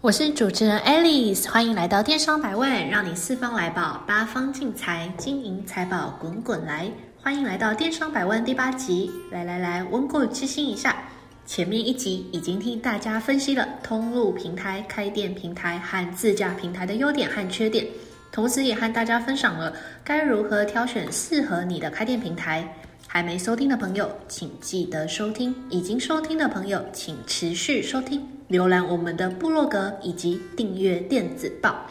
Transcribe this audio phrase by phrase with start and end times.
[0.00, 6.88] 我是主持人 Alice，欢迎来到电商百问，让你四方来宝，八方进财，金银财宝滚滚来。
[7.20, 11.02] 欢迎来到电商百问第八集，来来来，温故知新一下。
[11.46, 17.84] 前面一集已经替大家分析了通路平台、开店平台和自驾平台的优点和缺点，
[18.30, 19.74] 同时也和大家分享了
[20.04, 22.72] 该如何挑选适合你的开店平台。
[23.08, 28.37] 还没收听的朋友，请记得收听；已经收听的朋友，请持续收听。
[28.50, 31.84] 浏览我们的部落格以及订阅电子报。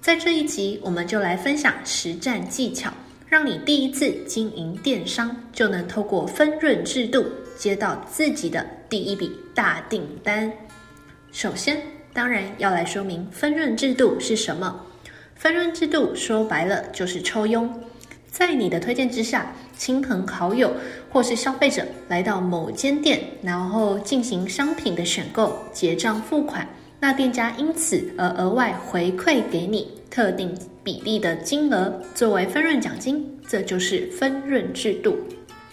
[0.00, 2.92] 在这一集，我们就来分享实战技巧，
[3.28, 7.24] 让你第一次经营电商就能透过分润制度
[7.56, 10.52] 接到自己的第一笔大订单。
[11.32, 14.80] 首先，当然要来说明分润制度是什么。
[15.34, 17.82] 分润制度说白了就是抽佣。
[18.30, 20.74] 在你的推荐之下，亲朋好友
[21.14, 35.16] 或是消费者来到某间店，然后进行商品的选购、结账、付款，那店家因此而额外回馈给你特定比例的金额作为分润奖金，这就是分润制度。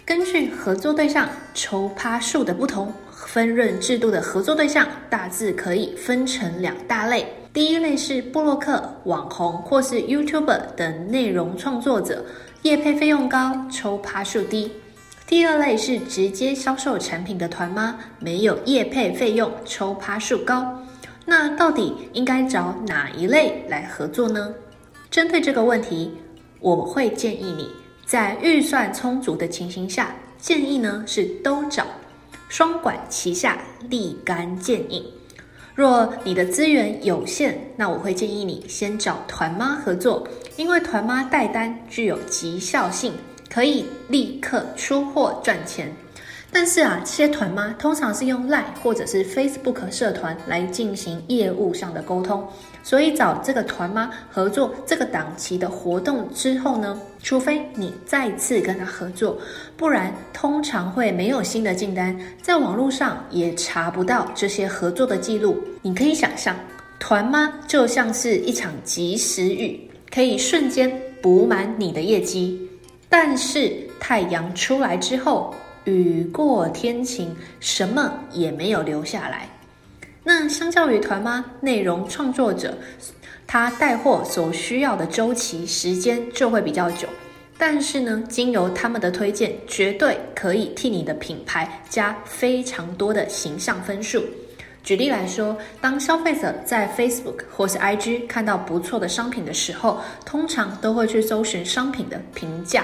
[0.05, 7.25] 根据合作对象抽趴数的不同，分润制度的合作对象大致可以分成两大类。
[7.51, 12.23] 第一类是布洛克、网红或是 YouTuber 等内容创作者。
[12.61, 14.71] 业配费用高，抽趴数低。
[15.31, 20.77] 第二类是直接销售产品的团妈，没有业配费用，抽趴数高。
[21.23, 24.53] 那到底应该找哪一类来合作呢？
[25.09, 26.11] 针对这个问题，
[26.59, 27.69] 我会建议你
[28.05, 31.87] 在预算充足的情形下，建议呢是都找，
[32.49, 33.57] 双管齐下，
[33.89, 35.01] 立竿见影。
[35.73, 40.27] 若你的资源有限，那我会建议你先找团妈合作，
[40.57, 43.13] 因为团妈带单具有绩效性，
[43.51, 45.91] 可以立刻出货赚钱。
[46.53, 52.45] 但是啊，这些团妈通常是用 Line 或者是 Facebook 社团来进行业务上的沟通，
[52.83, 59.37] 所以找这个团妈合作这个档期的活动之后呢，除非你再次跟他合作，
[59.77, 65.57] 不然通常会没有新的订单，在网络上也查不到这些合作的记录。
[65.81, 66.53] 你可以想象，
[66.99, 70.91] 团妈就像是一场及时雨，可以瞬间
[71.21, 72.59] 补满你的业绩，
[73.11, 79.49] 但是太阳出来之后，雨过天晴，什么也没有留下来。
[80.23, 82.77] 那相较于团妈内容创作者，
[83.45, 87.05] 他带货所需要的周期时间就会比较久。
[87.57, 94.23] 但是呢，经由他们的推荐，绝对可以替你的品牌加非常多的形象分数。
[94.83, 102.83] 举例来说，当消费者在 Facebook 或是 IG 看到不错的商品的时候，通常都会去搜寻商品的评价。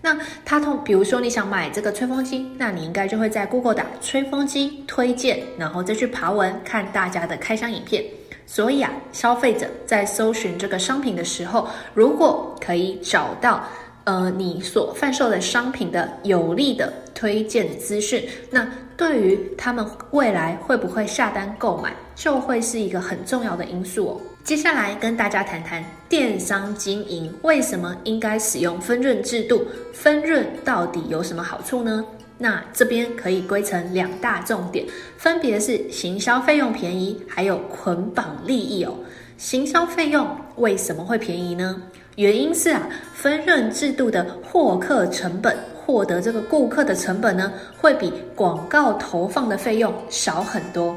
[0.00, 8.04] 那他通，比如说你想买这个吹风机，那你应该就会在 Google 打吹风机推荐，然后再去爬文看大家的开箱影片。
[8.46, 13.66] 所以啊，消费者在搜寻这个商品的时候，如果可以找到
[14.04, 24.20] 呃你所贩售的商品的有利的推荐资讯，那对于他们未来会不会下单购买，就会是一个很重要的因素哦。
[24.44, 32.04] 接下来跟大家谈谈电商经营为什么应该使用分润制度，分润到底有什么好处呢？
[32.36, 34.84] 那这边可以归成两大重点，
[35.16, 38.94] 分别是行销费用便宜，还有捆绑利益哦。
[39.38, 41.80] 行销费用为什么会便宜呢？
[42.16, 50.96] 原因是啊，分润制度的获客成本，获得这个顾客的成本呢，会比广告投放的费用少很多。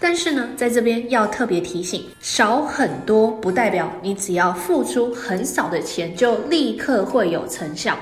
[0.00, 7.96] 但是呢，在这边要特别提醒，少很多不代表你只要付出很少的钱就立刻会有成效。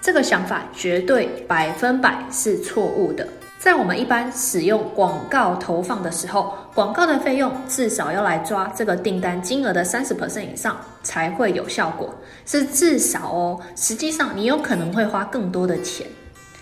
[0.00, 3.26] 这个想法绝对百分百是错误的。
[3.60, 12.08] 在我们一般使用广告投放的时候，广告的费用至少要来抓这个订单金额的三十 percent 以上才会有效果，
[12.46, 13.60] 是至少哦。
[13.76, 16.06] 实际上你有可能会花更多的钱。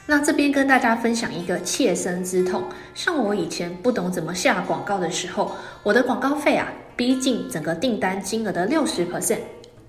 [0.07, 2.65] 那这边跟大家分享一个切身之痛，
[2.97, 5.53] 像我以前不懂怎么下广告的时候，
[5.85, 6.67] 我的广告费啊，
[6.97, 9.39] 逼近整个订单金额的六十 percent，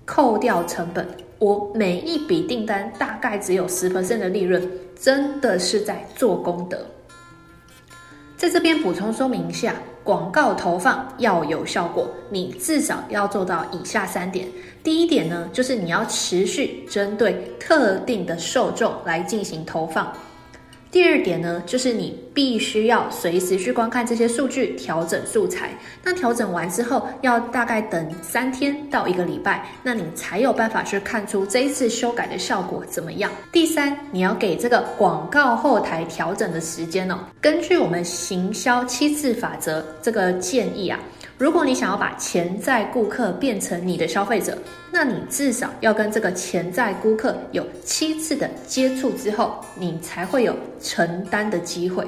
[0.04, 1.04] 扣掉成本，
[1.40, 4.62] 我每一笔订单大概只有十 percent 的利润，
[4.94, 6.78] 真的是在做功德。
[8.40, 14.48] 在这边补充说明一下，广告投放要有效果，你至少要做到以下三点。
[14.82, 20.10] 第一点呢，就是你要持续针对特定的受众来进行投放。
[20.90, 25.70] 第二点呢，就是你必须要随时去观看这些数据，调整素材。
[26.02, 33.30] 那调整完之后，要大概等三天到一个礼拜，那你才有办法去看出这一次修改的效果怎么样。
[33.52, 37.20] 第三，你要给这个广告后台调整的时间哦。
[37.40, 40.98] 根据我们行销七次法则这个建议啊。
[41.40, 44.58] 如果你想要把潜在顾客变成你的消费者，
[44.92, 52.06] 那你至少要跟这个潜在顾客有七次的接触之后，你才会有成单的机会。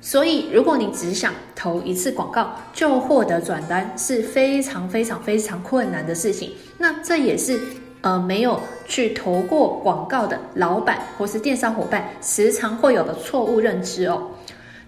[0.00, 6.50] 所以，如果你只想投一次广告就获得转单，是非常非常非常困难的事情。
[6.76, 7.60] 那这也是
[8.00, 14.26] 呃没有去投过广告的老板或是电商伙伴时常会有的错误认知哦。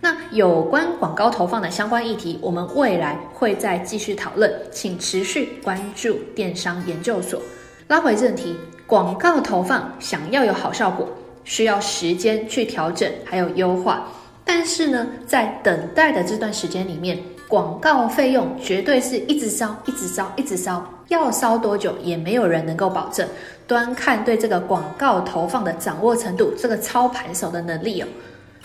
[0.04, 7.40] 那有关广告投放的相关议题，我们未来会再继续讨论，请持续关注电商研究所。
[7.88, 8.54] 拉回正题，
[8.86, 11.08] 广告投放想要有好效果，
[11.44, 14.06] 需要时间去调整还有优化。
[14.44, 17.18] 但是呢，在等待的这段时间里面，
[17.48, 23.26] 广告费用绝对是一直烧、一直烧、一直烧，要烧多久也没有人能够保证。
[23.66, 28.08] 端看对这个广告投放的掌握程度，这个操盘手的能力哦。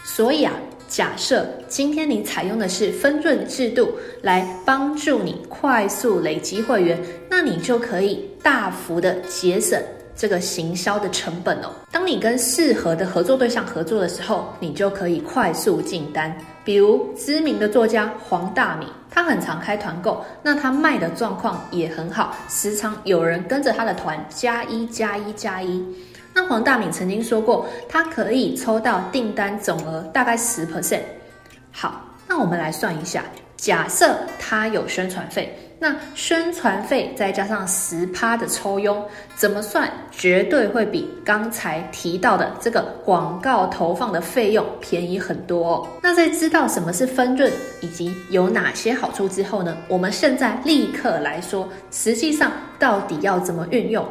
[0.04, 0.54] 所以啊。
[0.90, 3.94] 假设今天你采用的是分润制度
[4.24, 7.00] 来帮助你快速累积会员，
[7.30, 9.80] 那你就可以大幅的节省
[10.16, 11.70] 这个行销的成本哦。
[11.92, 16.36] 当你跟适合的合作对象合作的时候，你就可以快速进单。
[16.66, 25.84] 比如知名的作家黄大米，他很常开团购，那他卖的状况也很好，时常有人跟着他的团加一加一加一。
[26.40, 31.02] 那黄大敏曾经说过，他可以抽到订单总额大概十 percent。
[31.70, 33.26] 好，那我们来算一下，
[33.58, 39.04] 假设他有宣传费，那宣传费再加上十趴的抽佣，
[39.36, 45.86] 怎么算绝对会比刚才提到的这个广告投放的费用便宜很多。
[46.02, 47.52] 那在知道什么是分润
[47.82, 52.50] 以及有哪些好处之后呢，我们现在立刻来说，实际上
[52.80, 54.08] 到底要怎么运用？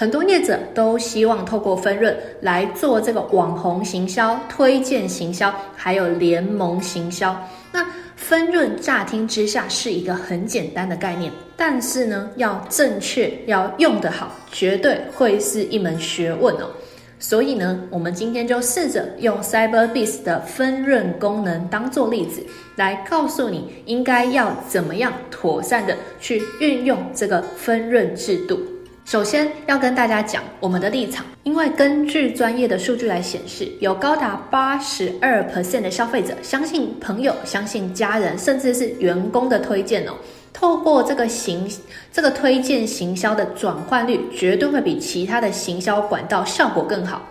[0.00, 7.36] 很多业者都希望透过分润来做这个网红行销、推荐行销，还有联盟行销。
[7.72, 7.84] 那
[8.14, 16.70] 分润乍听之下是一个很简单的概念，但是呢，要正确、要用得好，绝对会是一门学问哦。
[17.18, 22.40] 所以呢，我们今天就试着用 Cyberbiz 的分润功能当做例子，
[22.76, 28.60] 来告诉你应该要怎么样妥善的去运用这个分润制度。
[29.08, 40.12] 首先要跟大家讲我们的立场，因为根据专业的数据来显示，有高达八十二 percent 的消费者相信朋友、相信家人，甚至是员工的推荐哦。
[40.52, 41.66] 透过这个行
[42.12, 47.26] 这个推荐行销的转换率，绝对会比其他的行销管道效果更好。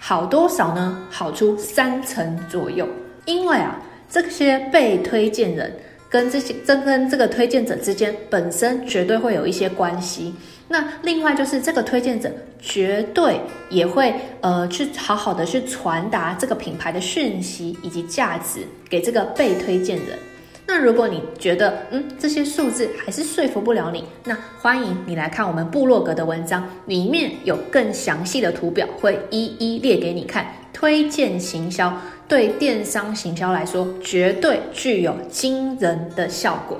[0.00, 0.98] 好多少呢？
[1.12, 2.88] 好出三成左右。
[3.24, 5.72] 因为啊，这些被推荐人
[6.10, 10.34] 跟这些这跟这个推荐者之间本身绝对会有一些关系。
[10.66, 13.38] 那另外就是这个推荐者绝对
[13.68, 20.18] 也会呃去好好的去传达这个品牌的讯息以及价值给这个被推荐人。
[20.66, 30.46] 那如果你觉得嗯这些数字还是说服不了你，那欢迎你来看我们部落格的文章，里面有更详细的图表，会一一列给你看。
[30.72, 31.96] 推荐行销
[32.26, 36.78] 对电商行销来说，绝对具有惊人的效果。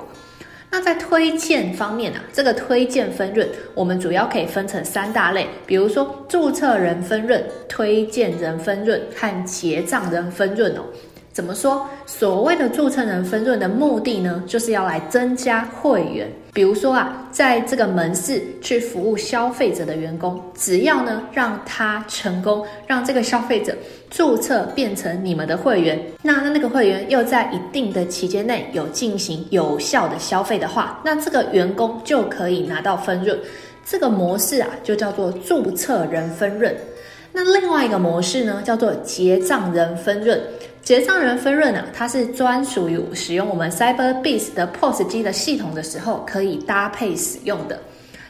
[0.71, 10.81] 那在推荐方面啊，这个推荐分润，我们主要可以分成三大类，比如说注册人分润、推荐人分润和结账人分润哦。
[11.35, 11.85] 怎么说？
[12.05, 16.31] 所谓的注册人分润的目的呢，就是要来增加会员。
[16.53, 23.75] 比如说啊，在这个门市去服务消费者的员工，只要呢让他成功，让这个消费者
[24.09, 33.37] 注册变成你们的会员，那那那个会员又在一定的期间内有进行有效的消费的话，那这个员工就可以拿到分润。
[33.83, 36.73] 这个模式啊，就叫做注册人分润。
[37.33, 40.41] 那另外一个模式呢，叫做结账人分润。
[40.85, 47.79] 结账人分润啊，它是专属于使用我们 Cyberbiz 的 POS 机的系统的时候可以搭配使用的。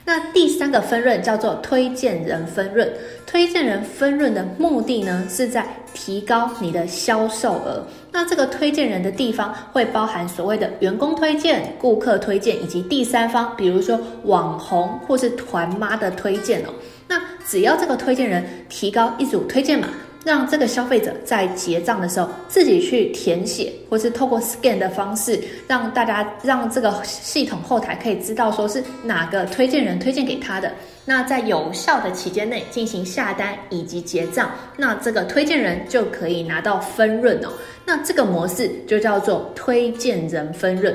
[0.05, 2.89] 那第三个分润叫做推荐人分润。
[3.25, 7.85] 推荐人分润的目的呢，是在提高你的销售额。
[8.09, 16.69] 那这个推荐人的地方会包含所谓的员工推荐、顾客推荐以及第三方，比如说网红或是团妈的推荐哦。
[17.05, 19.89] 那只要这个推荐人提高一组推荐码。
[20.25, 30.71] 让这个消费者在结账的时候自己去填写，或是透过 scan 的方式，让大家让这个系统后台可以知道说是哪个推荐人推荐给他的。
[31.05, 37.49] 那在有效的期间内进行下单以及结账，那这个推荐人就可以拿到分润哦。
[37.85, 40.91] 那这个模式就叫做推荐人分润。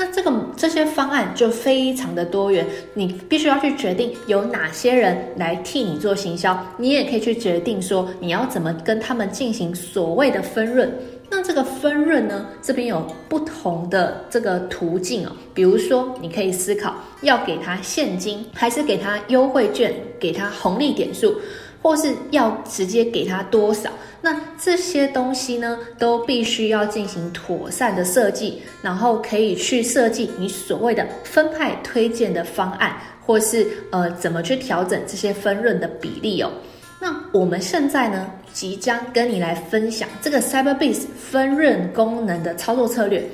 [0.00, 2.64] 那这个这些方案就非常的多元，
[2.94, 10.88] 你必须要去决定有哪些人来替你做行销，你也可以去决定说你要怎么跟他们进行所谓的分润。
[11.28, 21.34] 那这个分润呢，这边有不同的这个途径哦，比如说你可以思考要给他现金，还是给他优惠券，给他红利点数。
[21.82, 23.90] 或是要直接给他多少？
[24.20, 36.50] 那这些东西呢，都必须要进行妥善的设计，然后可以去设计你所谓的分派推荐的方案，或是呃怎么去调整这些分润的比例哦。
[37.00, 43.24] 那我们现在呢，即将跟你来分享这个 CyberBase 分润功能的操作策略。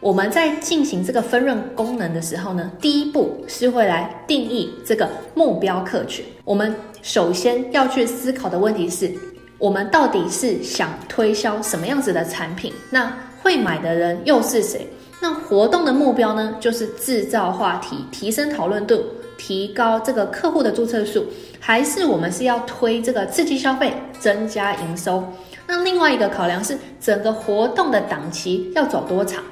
[0.00, 6.24] 我们在进行这个分润功能的时候呢，第一步是会来定义这个目标客群。
[6.42, 9.12] 我们首先要去思考的问题是，
[9.58, 12.72] 我们到底是想推销什么样子的产品？
[12.88, 14.86] 那会买的人又是谁？
[15.20, 19.04] 那活动的目标呢，就是制造话题、提升讨论度、
[19.36, 21.26] 提高这个客户的注册数，
[21.60, 25.22] 还是我们是要推这个刺激消费、增加营收？
[25.66, 29.44] 那另外一个考量是，整个活动的档期要走多长？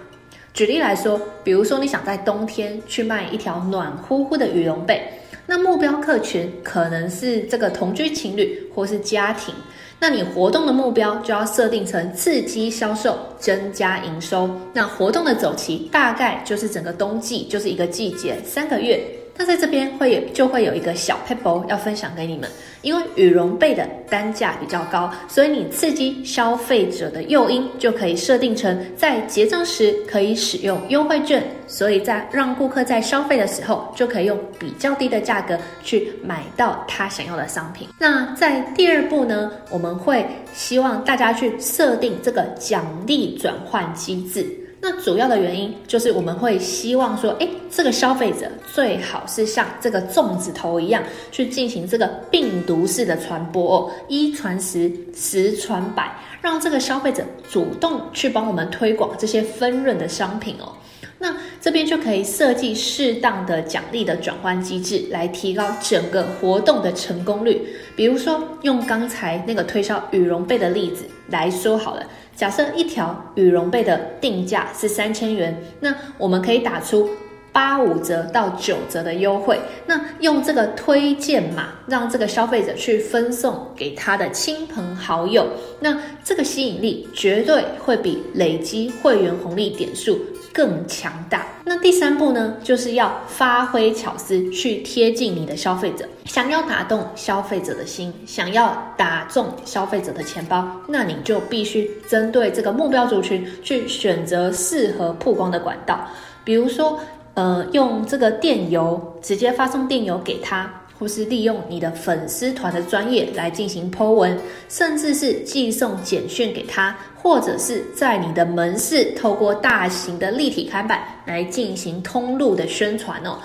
[0.59, 5.00] 举例来说，比如说你想在冬天去卖一条暖乎乎的羽绒被，
[5.47, 9.55] 那目标客群可能是这个同居情侣或是家庭，
[10.00, 14.50] 那你活动的目标就要设定成刺激销售、增加营收。
[14.73, 19.00] 那活动的走期大概就是整个冬季，就是一个季节，三个月。
[19.38, 22.50] 那在这边会有就会有一个小撇步要分享给你们，
[22.83, 37.87] 因为羽绒被的单价比较高，所以你刺激消费者的诱因就可以设定成在结账时可以使用优惠券，所以在让顾客在消费的时候就可以用比较低的价格去买到他想要的商品。
[37.97, 44.45] 那在第二步呢，我们会希望大家去设定这个奖励转换机制。
[44.80, 60.73] 那主要的原因就是我们会希望说，哎，这个消费者最好是像这个粽子头一样去进行这个病毒式的传播哦，一传十，十传百，让这个消费者主动去帮我们推广这些分润的商品哦。
[61.20, 67.60] 那这边就可以设计适当的奖励的转换机制，来提高整个活动的成功率。
[67.96, 72.06] 比如说，用刚才那个推销羽绒被的例子来说好了。
[72.37, 77.10] 假设一条羽绒被的定价是三千元，那我们可以打出
[77.52, 85.47] 八五折到九折的优惠，那用这个推荐码让这个消费者去分送给他的亲朋好友，
[85.81, 90.19] 那这个吸引力绝对会比累积会员红利点数
[90.52, 91.47] 更强大。
[91.64, 96.09] 那第三步呢，就是要发挥巧思，去贴近你的消费者。
[96.25, 106.07] 想要打动消费者的心，想要打中消费者的钱包，那你就必须针对这个目标族群去选择适合曝光的管道。
[106.45, 106.99] 比如说，
[107.38, 110.68] 呃，用这个电邮直接发送电邮给他。
[110.99, 114.37] 或是利用你的粉丝团的专业来进行 po 文，
[114.68, 123.38] 甚至是寄送简讯给他，或者是在你的门市透过大型的立体看板来进行通路的宣传哦。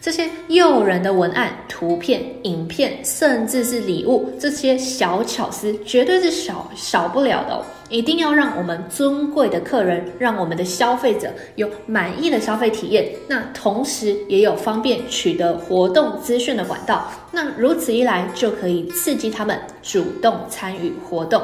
[0.00, 7.64] 这些诱人的文案、图片、影片，甚至是礼物，这些小巧思绝对是少少不了的哦。
[7.90, 13.12] 一定要让我们尊贵的客人，让我们的消费者有满意的消费体验。
[13.28, 17.10] 那同时也有方便取得活动资讯的管道。
[17.32, 21.42] 那如此一来，就可以刺激他们主动参与活动。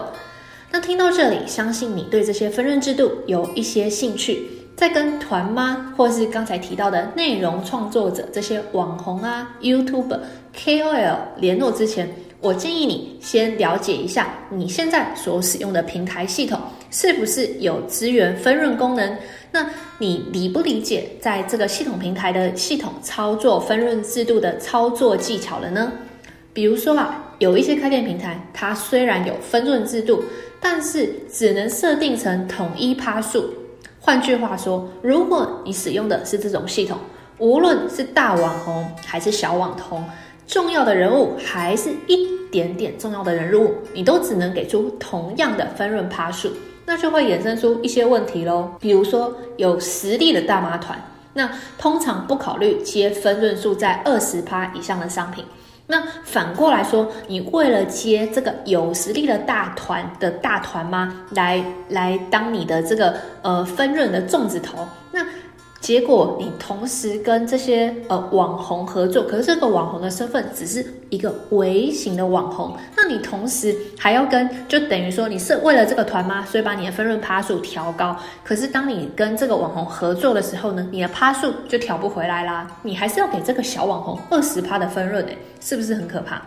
[0.71, 4.49] 那听到这里，相信你对这些分润制度有一些兴趣。
[4.77, 10.19] 在跟团妈，或是刚才提到的内容创作者这些网红啊、YouTube、
[10.55, 19.17] KOL 联络之前，我建议你先了解一下你现在所使用的平台系统是不是有资源分润功能。
[19.51, 19.67] 那
[19.99, 25.93] 你理不理解在这个系统平台的系统操作分润制度的操作技巧了呢？
[26.53, 30.23] 比如说啊，有一些开店平台，它虽然有分润制度，
[30.61, 33.53] 但是只能设定成统一趴数。
[33.99, 36.99] 换句话说，如果你使用的是这种系统，
[37.39, 40.05] 无论是大网红还是小网红，
[40.47, 46.51] 重要的人物还是一点点重要的人物，你都只能给出同样的分润趴数，
[46.85, 48.71] 那就会衍生出一些问题喽。
[48.79, 50.97] 比如说有实力的大妈团，
[51.35, 55.45] 那通常不考虑接分润数在二十趴以上的商品。
[55.89, 61.25] 那反过来说，你为了接这个有实力的大团的大团吗？
[61.31, 64.79] 来来当你的这个呃分润的粽子头？
[65.81, 76.45] 结果你同时跟这些呃网红合作，可是这个网红的身份只是一个微型的网红，那你同时还要跟，就等于说你是为了这个团吗？
[76.47, 78.17] 所以把你的分润趴数调高。
[78.43, 86.43] 可是当你跟这个网红合作的时候呢，你的趴数就调不回来啦，你还是要给这个小网红二十趴的分润诶，是不是很可怕？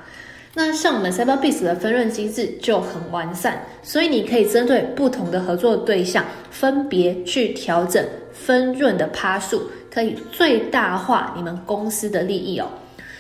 [0.56, 8.03] 那像我们 Cyberbiz 的分润机制就很完善，所以你可以针对不同的合作对象，分别去调整
[8.34, 12.68] 分润的趴数，可以最大化你们公司的利益哦。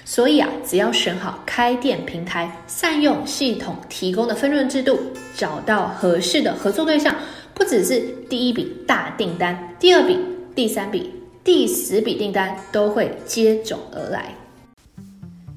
[0.03, 4.99] 所以啊，只要选好开店平台，善用系统提供的分润制度，
[5.35, 7.15] 找到合适的合作对象，
[7.53, 10.17] 不只是第一笔大订单，第二笔、
[10.55, 14.33] 第三笔、第十笔订单都会接踵而来。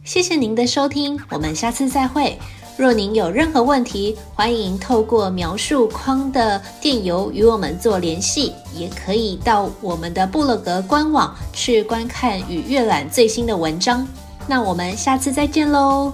[0.05, 2.37] 谢谢您的收听，我们下次再会。
[2.77, 14.07] 若您有任何问题，欢迎透过描述框的电邮与我们做联系，也可以到我们的布洛格官网去观看与阅览最新的文章。
[14.49, 16.13] 那我们下次再见喽。